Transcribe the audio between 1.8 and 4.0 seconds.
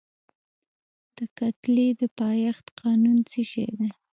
د پایښت قانون څه شی دی؟